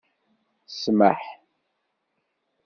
Smaḥ... 0.81 1.21